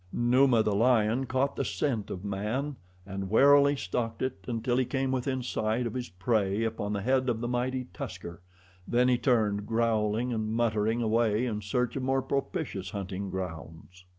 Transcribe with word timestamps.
Numa, 0.11 0.63
the 0.63 0.73
lion, 0.73 1.27
caught 1.27 1.55
the 1.55 1.63
scent 1.63 2.09
of 2.09 2.25
man, 2.25 2.75
and 3.05 3.29
warily 3.29 3.75
stalked 3.75 4.23
it 4.23 4.39
until 4.47 4.77
he 4.77 4.83
came 4.83 5.11
within 5.11 5.43
sight 5.43 5.85
of 5.85 5.93
his 5.93 6.09
prey 6.09 6.63
upon 6.63 6.91
the 6.93 7.03
head 7.03 7.29
of 7.29 7.39
the 7.39 7.47
mighty 7.47 7.85
tusker; 7.93 8.41
then 8.87 9.07
he 9.07 9.17
turned, 9.19 9.67
growling 9.67 10.33
and 10.33 10.53
muttering, 10.53 11.03
away 11.03 11.45
in 11.45 11.61
search 11.61 11.95
of 11.95 12.01
more 12.01 12.23
propitious 12.23 12.89
hunting 12.89 13.29
grounds. 13.29 14.05